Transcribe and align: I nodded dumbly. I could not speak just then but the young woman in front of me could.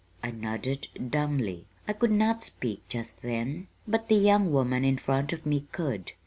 I 0.23 0.31
nodded 0.31 0.87
dumbly. 1.11 1.67
I 1.87 1.93
could 1.93 2.09
not 2.09 2.41
speak 2.43 2.89
just 2.89 3.21
then 3.21 3.67
but 3.87 4.07
the 4.09 4.15
young 4.15 4.51
woman 4.51 4.83
in 4.83 4.97
front 4.97 5.31
of 5.31 5.45
me 5.45 5.67
could. 5.71 6.13